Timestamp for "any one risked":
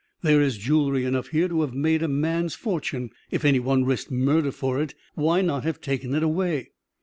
3.45-4.09